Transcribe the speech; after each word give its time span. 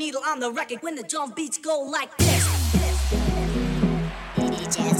needle 0.00 0.22
on 0.26 0.40
the 0.40 0.50
record 0.50 0.78
when 0.80 0.94
the 0.94 1.02
drum 1.02 1.30
beats 1.36 1.58
go 1.58 1.80
like 1.80 2.16
this. 2.16 2.46
DJ 4.34 4.90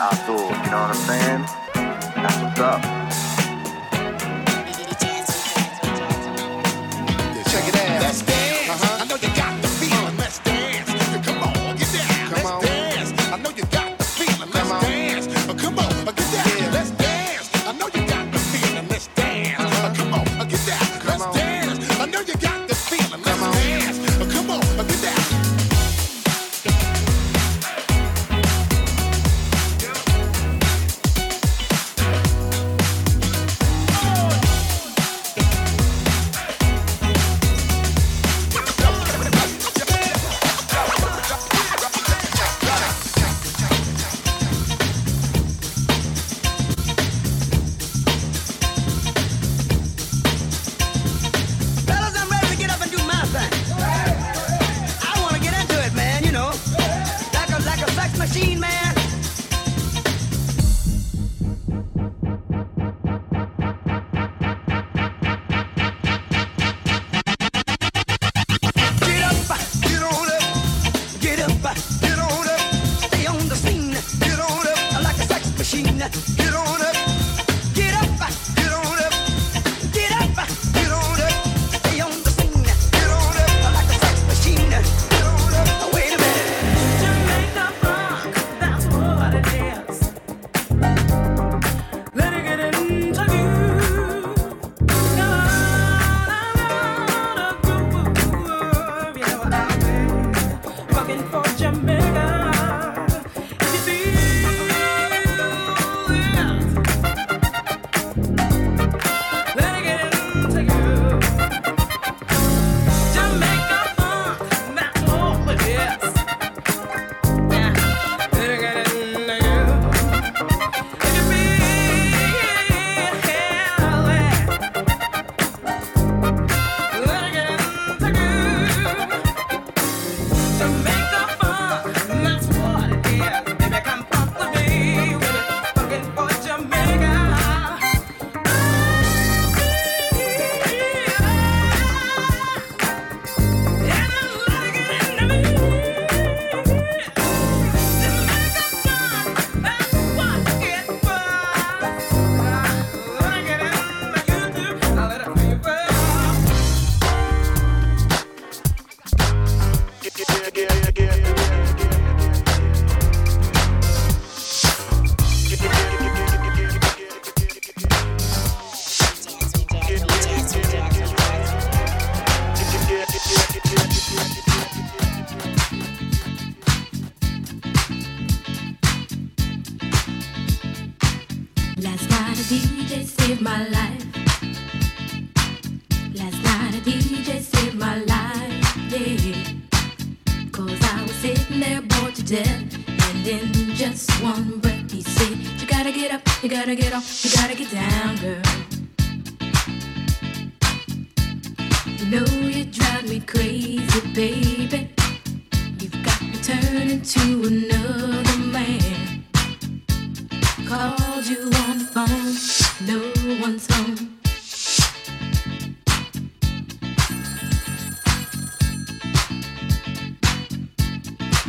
Abdul, 0.00 0.36
you 0.36 0.70
know 0.70 0.82
what 0.82 0.90
I'm 0.90 0.94
saying? 0.94 1.46
That's 2.16 2.36
what's 2.42 2.58
up. 2.58 3.05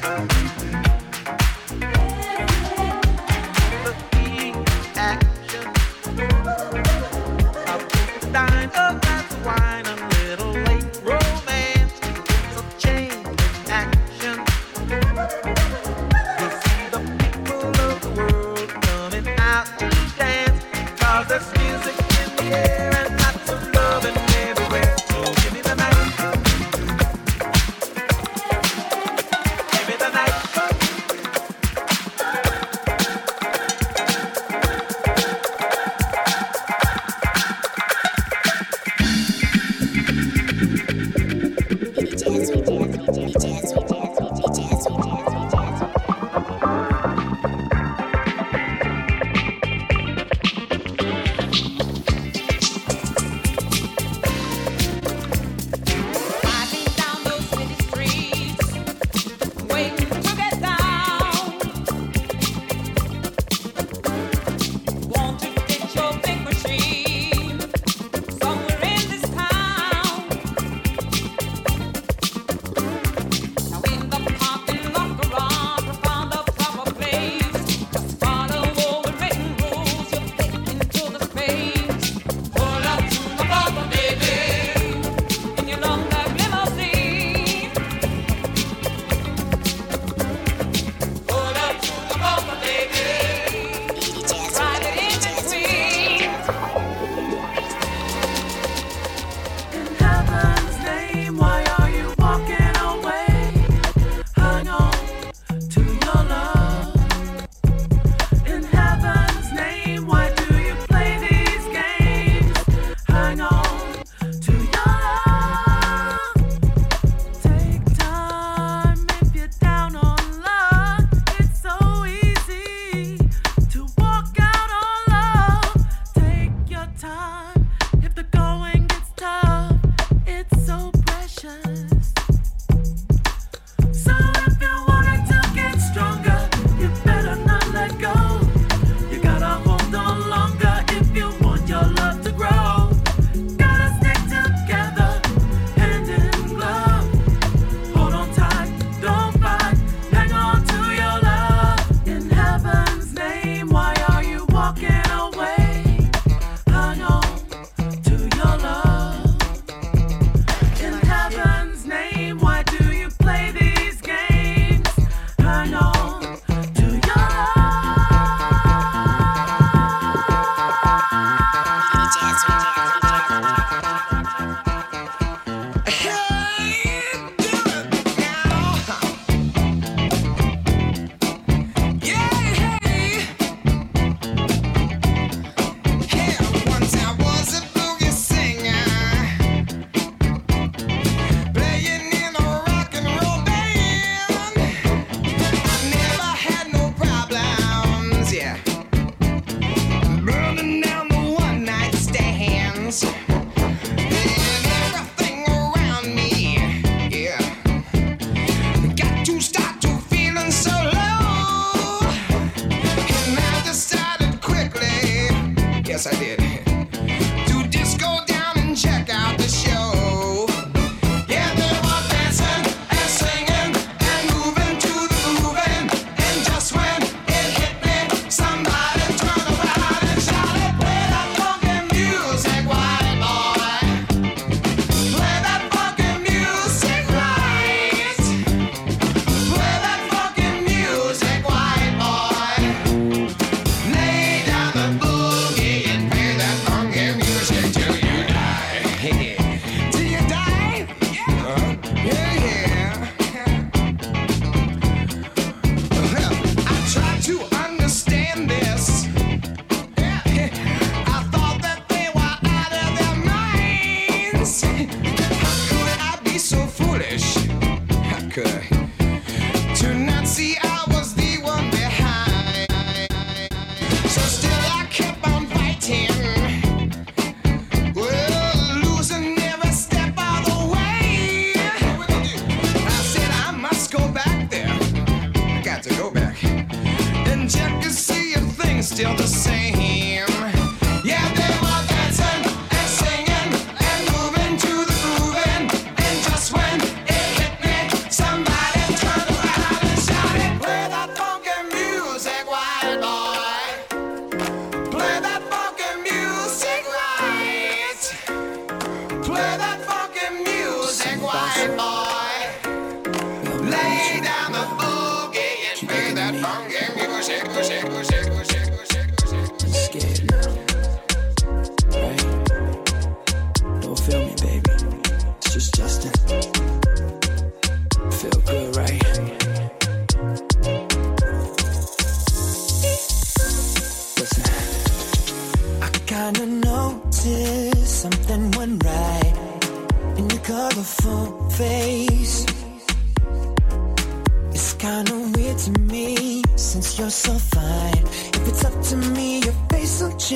Bye. 0.00 0.39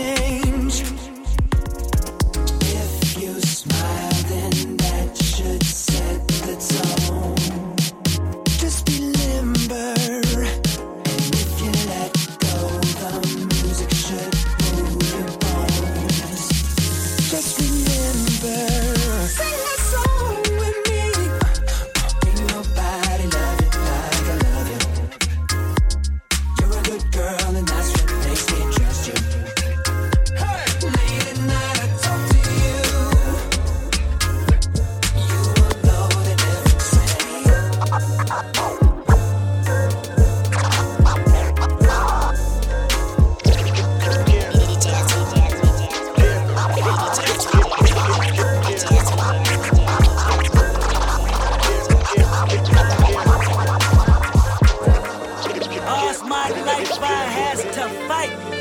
thing. 0.04 0.43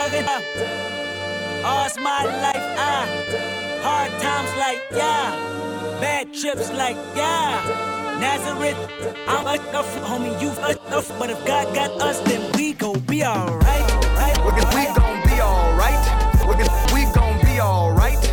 All's 0.04 1.98
my 1.98 2.26
life, 2.26 2.68
ah. 2.78 3.08
Hard 3.84 4.12
times 4.22 4.52
like, 4.58 4.82
yeah. 4.92 5.32
Bad 6.02 6.34
trips 6.34 6.70
like, 6.74 6.98
yeah. 7.16 8.20
Nazareth, 8.20 8.78
I'm 9.30 9.48
a 9.48 9.58
tough 9.72 9.88
homie, 10.02 10.36
you 10.42 10.52
a 10.52 10.76
tough. 10.90 11.08
But 11.18 11.30
if 11.30 11.46
God 11.46 11.74
got 11.74 11.92
us, 12.02 12.20
then 12.28 12.52
we 12.58 12.74
gon' 12.74 13.00
be 13.00 13.24
alright. 13.24 13.64
Right, 13.64 14.36
right. 14.36 14.38
We 14.46 14.52
gon' 14.94 15.24
be 15.24 15.42
alright. 15.42 16.94
We 16.94 17.06
gon' 17.14 17.40
be 17.46 17.62
alright. 17.62 18.33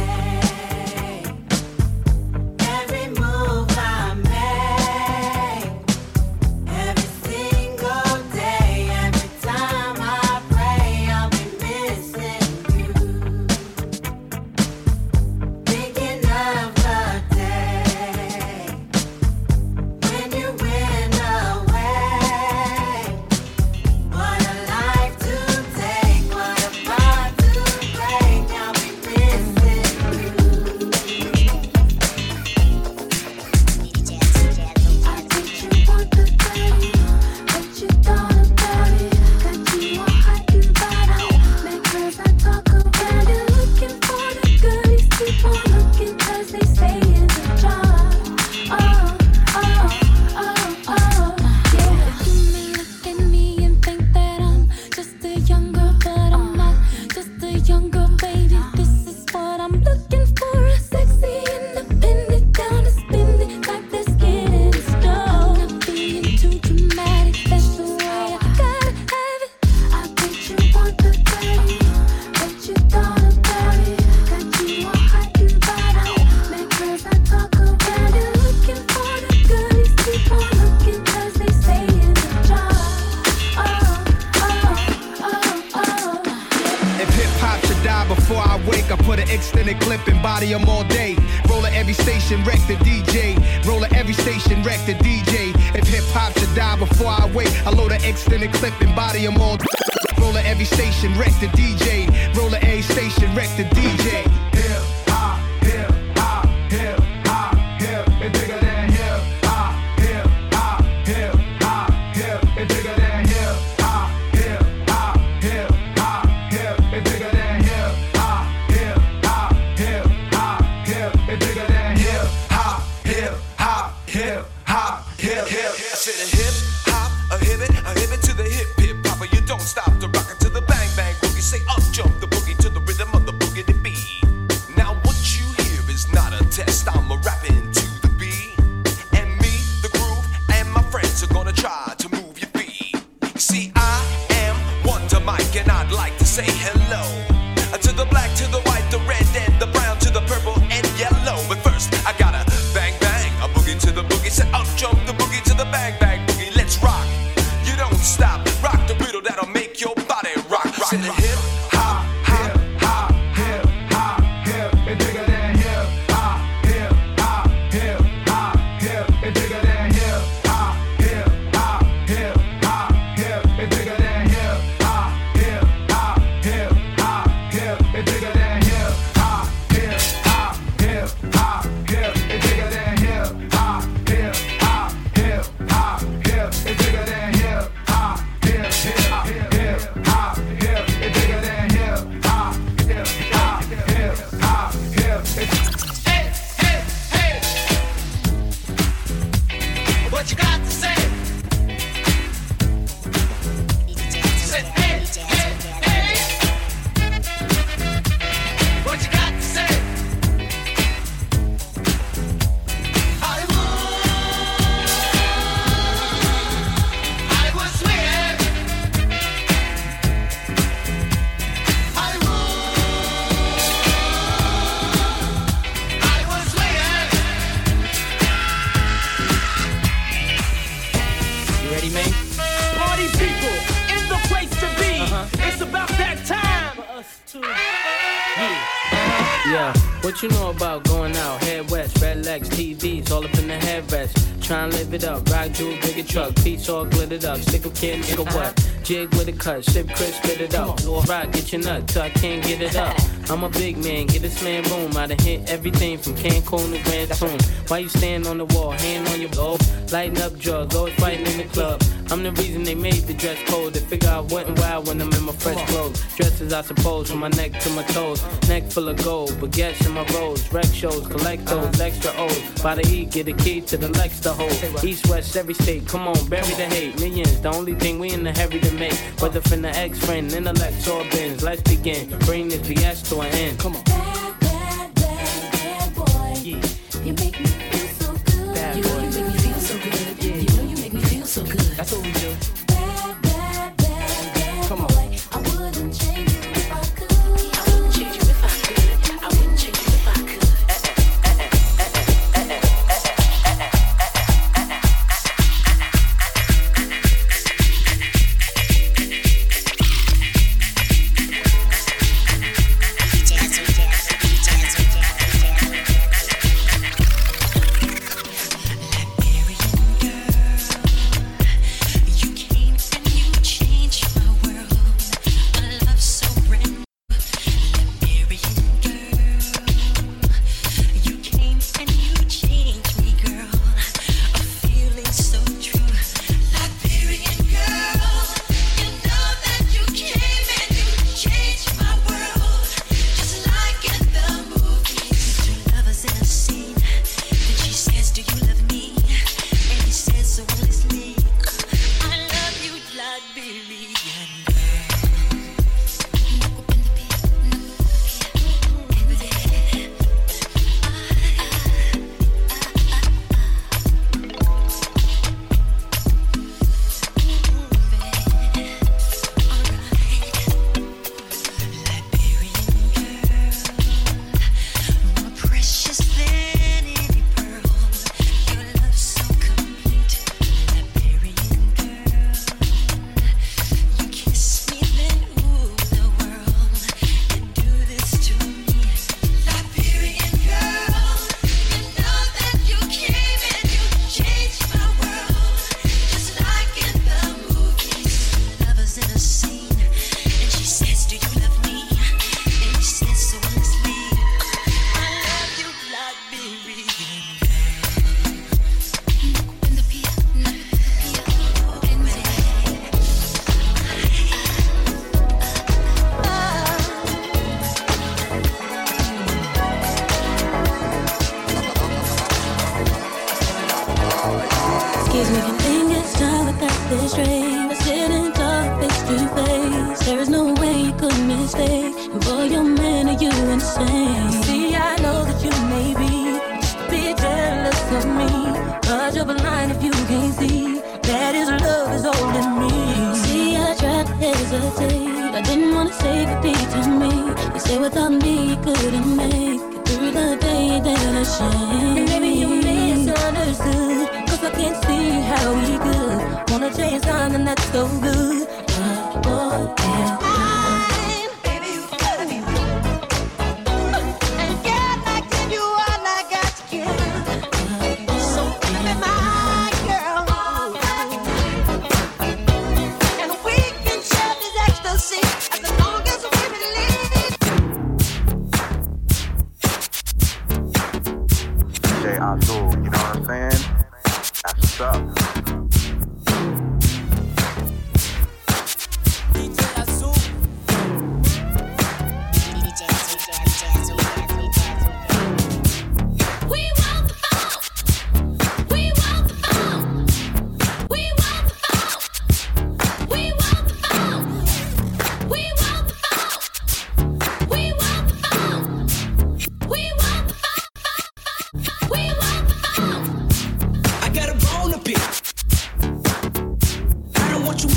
What 240.11 240.23
you 240.23 240.27
know 240.27 240.49
about 240.49 240.83
going 240.83 241.15
out? 241.15 241.41
Head 241.41 241.71
west, 241.71 242.01
red 242.01 242.25
legs, 242.25 242.49
TVs, 242.49 243.09
all 243.11 243.23
up 243.23 243.33
in 243.39 243.47
the 243.47 243.53
headrest. 243.53 244.43
Try 244.43 244.65
and 244.65 244.73
live 244.73 244.93
it 244.93 245.05
up, 245.05 245.25
rock 245.29 245.53
jewel, 245.53 245.73
bigger 245.81 246.03
truck, 246.03 246.35
piece 246.35 246.67
all 246.67 246.83
glittered 246.83 247.23
up, 247.23 247.39
stick 247.39 247.65
a 247.65 247.69
kid, 247.69 248.03
nigga 248.03 248.25
what? 248.35 248.80
Jig 248.83 249.13
with 249.13 249.27
a 249.27 249.31
cut, 249.31 249.63
ship 249.63 249.87
Chris, 249.95 250.15
spit 250.15 250.41
it 250.41 250.55
up. 250.55 250.83
Lord 250.85 251.07
Rock, 251.07 251.31
get 251.31 251.51
your 251.51 251.61
nut 251.61 251.87
till 251.87 252.01
I 252.01 252.09
can't 252.09 252.43
get 252.43 252.61
it 252.61 252.75
up. 252.75 252.95
I'm 253.29 253.43
a 253.43 253.49
big 253.49 253.77
man, 253.77 254.07
get 254.07 254.21
this 254.21 254.43
man 254.43 254.63
room. 254.63 254.95
I 254.97 255.07
done 255.07 255.19
hit 255.19 255.49
everything 255.49 255.97
from 255.97 256.13
Cancun 256.15 256.73
to 256.73 256.83
Grand 256.83 257.11
Tune. 257.13 257.39
Why 257.67 257.79
you 257.79 257.89
stand 257.89 258.27
on 258.27 258.37
the 258.37 258.45
wall, 258.45 258.71
hand 258.71 259.07
on 259.09 259.21
your 259.21 259.29
blow? 259.29 259.57
Lighting 259.91 260.21
up 260.21 260.37
drugs, 260.37 260.75
always 260.75 260.93
fighting 260.95 261.25
in 261.27 261.37
the 261.37 261.53
club. 261.53 261.81
I'm 262.11 262.23
the 262.23 262.31
reason 262.33 262.63
they 262.63 262.75
made 262.75 263.03
the 263.03 263.13
dress 263.13 263.41
code. 263.47 263.73
They 263.73 263.79
figure 263.79 264.09
I 264.09 264.19
what 264.19 264.47
and 264.47 264.59
wild 264.59 264.87
when 264.87 265.01
I'm 265.01 265.13
in 265.13 265.23
my 265.23 265.31
fresh 265.31 265.65
clothes. 265.69 266.01
Dresses, 266.17 266.51
I 266.51 266.61
suppose, 266.61 267.09
from 267.09 267.19
my 267.19 267.29
neck 267.29 267.57
to 267.61 267.69
my 267.69 267.83
toes. 267.83 268.21
Neck 268.49 268.69
full 268.69 268.89
of 268.89 269.01
gold, 269.01 269.31
baguettes 269.39 269.85
in 269.85 269.93
my 269.93 270.05
rolls. 270.13 270.51
Rec 270.51 270.65
shows, 270.65 271.07
collect 271.07 271.45
those 271.45 271.79
extra 271.79 272.11
O's. 272.17 272.61
By 272.61 272.75
the 272.75 272.85
E, 272.87 273.05
get 273.05 273.29
a 273.29 273.33
key 273.33 273.61
to 273.61 273.77
the 273.77 273.87
Lex 273.89 274.19
to 274.21 274.33
hold. 274.33 274.83
East, 274.83 275.07
West, 275.07 275.37
every 275.37 275.53
state, 275.53 275.87
come 275.87 276.07
on, 276.07 276.27
bury 276.27 276.53
the 276.55 276.65
hate. 276.65 276.99
Millions, 276.99 277.39
the 277.39 277.53
only 277.53 277.75
thing 277.75 277.97
we 277.99 278.11
in 278.11 278.23
the 278.23 278.31
heavy 278.33 278.59
make. 278.71 278.93
Whether 279.19 279.41
from 279.41 279.61
the 279.61 279.69
ex 279.69 279.99
friend, 280.05 280.31
intellectual 280.31 281.03
bins, 281.11 281.43
let's 281.43 281.61
begin. 281.61 282.09
Bring 282.19 282.49
this 282.49 282.61
BS 282.61 283.09
to 283.09 283.21
an 283.21 283.33
end. 283.33 283.59
Come 283.59 283.75
on. 283.75 284.20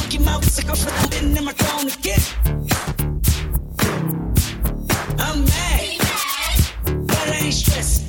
Mickey 0.05 0.25
Mouse, 0.25 0.61
ik 0.61 0.67
kan 0.67 0.77
vrienden 0.77 1.37
in 1.37 1.45
mijn 1.45 1.57
kroon, 1.57 1.87
ik 1.87 2.17
I'm 5.17 5.45
mad, 5.45 5.99
but 7.07 7.29
I 7.29 7.39
ain't 7.41 7.55
stressed. 7.55 8.03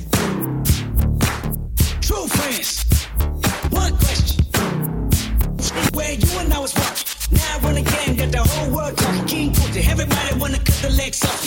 True 2.00 2.28
friends, 2.28 2.84
one 3.70 3.96
question. 3.96 4.44
Where 5.94 6.12
you 6.12 6.38
and 6.38 6.52
I 6.52 6.58
was 6.58 6.74
walking. 6.74 7.06
Now 7.30 7.56
I 7.56 7.60
run 7.62 7.76
a 7.76 7.82
game, 7.82 8.16
got 8.16 8.30
the 8.30 8.42
whole 8.50 8.70
world 8.70 8.96
talking. 8.96 9.24
King 9.24 9.52
Putin, 9.52 9.88
everybody 9.88 10.38
wanna 10.38 10.58
cut 10.58 10.82
the 10.82 10.90
legs 10.90 11.24
off. 11.24 11.45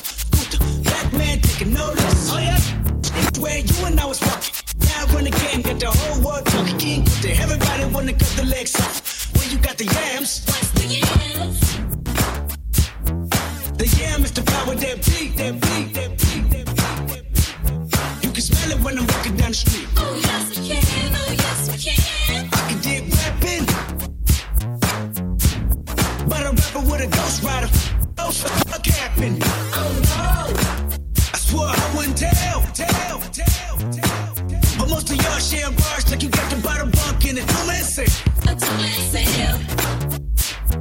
A 38.89 39.01
two-man. 39.11 39.55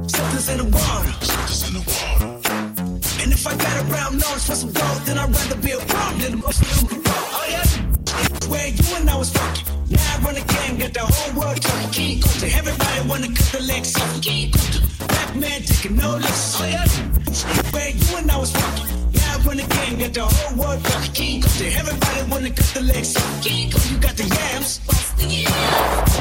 Something's 0.09 0.49
in 0.49 0.57
the 0.57 0.63
water. 0.65 1.11
Something's 1.25 1.67
in 1.67 1.73
the 1.73 1.83
water. 1.89 2.29
And 3.21 3.31
if 3.31 3.45
I 3.45 3.55
got 3.55 3.81
a 3.81 3.83
brown 3.87 4.17
nose 4.17 4.45
for 4.47 4.55
some 4.55 4.71
gold, 4.71 5.01
then 5.05 5.17
I'd 5.17 5.29
rather 5.29 5.55
be 5.57 5.71
a 5.71 5.79
problem 5.79 6.21
than 6.21 6.33
a 6.33 6.37
Muslim. 6.37 7.01
Oh 7.05 7.45
yeah. 7.49 7.65
Where 8.49 8.67
you 8.67 8.95
and 8.95 9.09
I 9.09 9.15
was 9.15 9.31
fucking. 9.31 9.65
Now 9.89 10.15
I 10.15 10.19
run 10.23 10.35
the 10.35 10.41
game, 10.41 10.77
got 10.79 10.93
the 10.93 11.05
whole 11.05 11.39
world 11.39 11.61
talking. 11.61 11.91
King 11.91 12.19
Kunta, 12.19 12.57
everybody 12.57 13.07
wanna 13.07 13.27
cut 13.27 13.51
the 13.53 13.61
legs 13.63 13.95
off. 13.95 14.21
King 14.21 14.51
Kunta, 14.51 15.07
black 15.07 15.35
man 15.35 15.61
taking 15.61 15.95
no 15.97 16.17
less. 16.17 16.59
Oh 16.59 16.65
yeah. 16.65 16.87
Where 17.73 17.89
you 17.89 18.17
and 18.17 18.31
I 18.31 18.37
was 18.37 18.51
fucking. 18.51 18.98
I 19.39 19.41
run 19.43 19.57
the 19.57 19.63
game, 19.63 19.99
got 19.99 20.13
the 20.13 20.25
whole 20.25 20.57
world 20.57 20.83
talking. 20.83 21.13
King 21.13 21.43
everybody 21.73 22.29
wanna 22.29 22.49
cut 22.49 22.71
the 22.75 22.81
legs 22.81 23.15
off. 23.15 23.45
You 23.45 23.97
got 23.99 24.15
the 24.17 24.27
yams. 24.27 24.79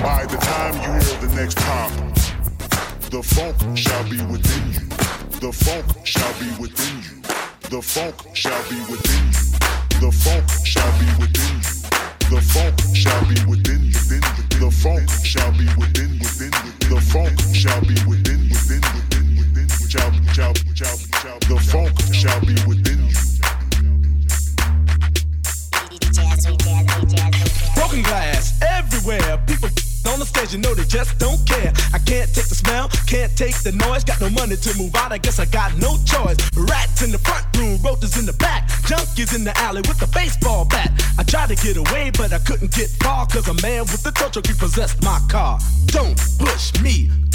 By 0.03 0.25
the 0.27 0.37
time 0.39 0.75
you 0.75 0.91
hear 1.03 1.19
the 1.27 1.35
next 1.35 1.59
pop, 1.59 1.91
the 3.11 3.23
funk 3.23 3.77
shall 3.77 4.05
be 4.05 4.23
within 4.31 4.65
you. 4.71 4.87
The 5.41 5.53
funk 5.53 5.87
shall 6.07 6.33
be 6.39 6.47
within 6.63 6.95
you. 7.03 7.23
The 7.71 7.83
funk 7.83 8.15
shall 8.35 8.63
be 8.71 8.79
within 8.87 9.25
you. 9.35 9.47
The 9.99 10.13
funk 10.13 10.47
shall 10.65 10.93
be 10.99 11.09
within 11.19 11.55
you. 11.59 11.75
The 12.31 12.41
funk 12.55 12.79
shall 12.95 13.23
be 13.27 13.37
within 13.51 13.83
you. 13.83 13.99
The 14.63 14.71
funk 14.71 15.11
shall 15.25 15.53
be 15.59 15.67
within, 15.75 16.19
within. 16.23 16.53
The 16.87 17.01
funk 17.01 17.35
shall 17.55 17.81
be 17.83 17.95
within, 18.07 18.49
within, 18.49 18.83
within. 18.95 19.28
The 19.89 21.57
funk 21.73 21.97
shall 22.13 22.41
be 22.41 22.53
within 22.69 23.09
you. 23.09 23.15
Broken 27.75 28.03
glass 28.03 28.61
everywhere. 28.61 29.39
People 29.47 29.71
on 30.13 30.19
the 30.19 30.27
stage, 30.27 30.53
you 30.53 30.59
know 30.59 30.75
they 30.75 30.85
just 30.85 31.19
don't 31.19 31.41
care. 31.49 31.73
I 31.95 31.99
can't 31.99 32.29
take 32.35 32.49
the 32.49 32.55
smell, 32.55 32.89
can't 33.07 33.35
take 33.35 33.57
the 33.63 33.73
noise. 33.73 34.05
Got 34.05 34.21
no 34.21 34.29
money 34.29 34.57
to 34.57 34.77
move 34.77 34.95
out, 34.95 35.11
I 35.11 35.17
guess 35.17 35.39
I 35.39 35.47
got 35.47 35.75
no 35.79 35.97
choice. 36.05 36.37
Rats 36.55 37.03
in 37.03 37.11
the 37.11 37.19
front 37.19 37.47
room, 37.57 37.81
roaches 37.83 38.19
in 38.19 38.27
the 38.27 38.35
back, 38.35 38.69
junkies 38.85 39.35
in 39.35 39.45
the 39.45 39.57
alley 39.59 39.81
with 39.89 40.03
a 40.03 40.09
baseball 40.09 40.67
bat. 40.67 40.93
I 41.19 41.23
tried 41.23 41.49
to 41.49 41.57
get 41.57 41.79
away, 41.79 42.11
but 42.11 42.35
I 42.35 42.41
couldn't 42.41 42.73
get 42.75 42.91
far, 43.03 43.27
cause 43.27 43.49
a 43.49 43.55
man 43.63 43.89
with 43.89 44.05
a 44.05 44.13
tow 44.13 44.29
truck 44.29 44.47
repossessed 44.49 45.03
my 45.03 45.19
car. 45.31 45.59
Don't 45.87 46.17
push 46.39 46.79
me, 46.83 47.11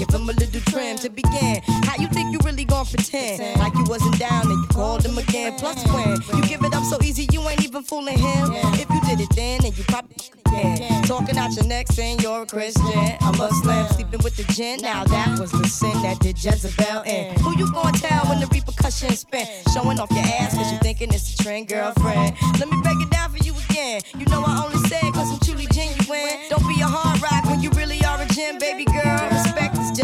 give 0.00 0.14
him 0.14 0.30
a 0.30 0.32
little 0.32 0.60
trim 0.72 0.96
to 0.96 1.10
begin. 1.10 1.60
How 1.84 1.96
you 2.00 2.08
think 2.08 2.32
you 2.32 2.38
really 2.42 2.64
gon' 2.64 2.86
pretend? 2.86 3.60
Like 3.60 3.74
you 3.74 3.84
wasn't 3.84 4.18
down 4.18 4.50
and 4.50 4.62
you 4.62 4.66
called 4.68 5.04
him 5.04 5.18
again. 5.18 5.58
Plus 5.58 5.84
when 5.92 6.16
you 6.36 6.48
give 6.48 6.64
it 6.64 6.74
up 6.74 6.84
so 6.84 6.96
easy, 7.02 7.28
you 7.32 7.46
ain't 7.48 7.62
even 7.62 7.82
fooling 7.82 8.18
him. 8.18 8.50
If 8.80 8.88
you 8.88 9.00
did 9.02 9.20
it 9.20 9.34
then, 9.36 9.64
and 9.64 9.76
you 9.76 9.84
probably 9.84 10.16
again. 10.50 11.02
Talking 11.04 11.36
out 11.38 11.52
your 11.54 11.66
neck 11.66 11.86
saying 11.88 12.20
you're 12.20 12.42
a 12.42 12.46
Christian. 12.46 12.84
i 12.86 13.18
A 13.22 13.36
Muslim 13.36 13.86
sleeping 13.88 14.20
with 14.22 14.36
the 14.36 14.44
gin. 14.52 14.80
Now 14.80 15.04
that 15.04 15.38
was 15.38 15.52
the 15.52 15.66
sin 15.66 15.92
that 16.02 16.18
did 16.20 16.42
Jezebel 16.42 17.02
in. 17.02 17.38
Who 17.40 17.56
you 17.58 17.70
gonna 17.72 17.92
tell 17.92 18.24
when 18.26 18.40
the 18.40 18.46
repercussions 18.46 19.20
spin? 19.20 19.46
Showing 19.72 19.98
off 20.00 20.10
your 20.10 20.24
ass 20.24 20.54
cause 20.56 20.72
you 20.72 20.78
thinking 20.78 21.12
it's 21.12 21.34
a 21.34 21.42
trend, 21.42 21.68
girlfriend. 21.68 22.36
Let 22.58 22.68
me 22.70 22.80
break 22.82 23.00
it 23.00 23.10
down 23.10 23.30
for 23.30 23.42
you 23.44 23.54
again. 23.68 24.00
You 24.18 24.26
know 24.26 24.42
I 24.46 24.64
only 24.64 24.78
said 24.88 25.12
cause 25.12 25.30
I'm 25.30 25.40
truly 25.40 25.66
genuine. 25.72 26.48
Don't 26.48 26.66
be 26.66 26.80
a 26.80 26.86
hard 26.86 27.20
rock 27.22 27.44
when 27.46 27.60
you 27.60 27.70
really 27.70 28.02
are 28.04 28.20
a 28.20 28.26
gin, 28.26 28.58
baby 28.58 28.84
girl. 28.84 29.29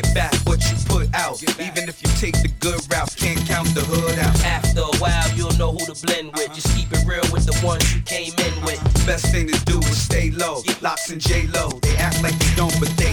get 0.00 0.14
back 0.14 0.34
what 0.46 0.60
you 0.70 0.76
put 0.86 1.12
out. 1.14 1.42
Even 1.42 1.88
if 1.88 2.02
you 2.02 2.08
take 2.20 2.36
the 2.42 2.50
good 2.60 2.80
route, 2.90 3.14
can't 3.16 3.40
count 3.46 3.68
the 3.74 3.80
hood 3.80 4.18
out. 4.18 4.36
After 4.44 4.80
a 4.80 4.96
while, 4.98 5.28
you'll 5.34 5.56
know 5.58 5.72
who 5.72 5.84
to 5.92 5.96
blend 6.06 6.32
with. 6.34 6.54
Just 6.54 6.74
keep 6.76 6.90
it 6.92 7.04
real 7.06 7.24
with 7.32 7.46
the 7.46 7.56
ones 7.64 7.82
you 7.94 8.00
came 8.02 8.32
in 8.38 8.54
with. 8.64 8.80
Best 9.06 9.26
thing 9.32 9.48
to 9.48 9.58
do 9.64 9.78
is 9.78 9.98
stay 10.00 10.30
low. 10.30 10.62
Locks 10.80 11.10
and 11.10 11.20
J 11.20 11.46
Lo, 11.48 11.70
they 11.82 11.96
act 11.96 12.22
like 12.22 12.38
they 12.38 12.54
don't, 12.54 12.74
but 12.78 12.90
they 12.96 13.07